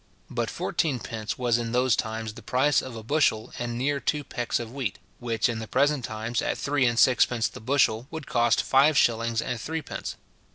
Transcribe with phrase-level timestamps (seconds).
[0.31, 4.23] But fourteen pence was in those times the price of a bushel and near two
[4.23, 8.25] pecks of wheat; which in the present times, at three and sixpence the bushel, would
[8.25, 10.15] cost five shillings and threepence.